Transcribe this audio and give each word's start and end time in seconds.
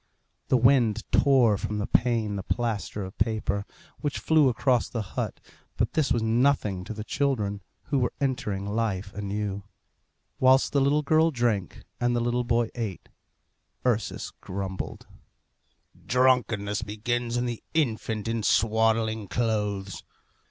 The 0.47 0.57
wind 0.57 1.03
tore 1.11 1.59
from 1.59 1.77
the 1.77 1.85
pane 1.85 2.35
the 2.35 2.41
plaster 2.41 3.05
of 3.05 3.15
paper, 3.19 3.65
which 3.99 4.17
flew 4.17 4.49
across 4.49 4.89
the 4.89 5.03
hut; 5.13 5.39
but 5.77 5.93
this 5.93 6.11
was 6.11 6.23
nothing 6.23 6.83
to 6.85 6.93
the 6.95 7.03
children, 7.03 7.61
who 7.83 7.99
were 7.99 8.13
entering 8.19 8.65
life 8.65 9.13
anew. 9.13 9.61
Whilst 10.39 10.73
the 10.73 10.81
little 10.81 11.03
girl 11.03 11.29
drank, 11.29 11.83
and 11.99 12.15
the 12.15 12.19
little 12.19 12.43
boy 12.43 12.69
ate, 12.73 13.09
Ursus 13.85 14.31
grumbled, 14.41 15.05
"Drunkenness 16.07 16.81
begins 16.81 17.37
in 17.37 17.45
the 17.45 17.63
infant 17.75 18.27
in 18.27 18.41
swaddling 18.41 19.27
clothes. 19.27 20.03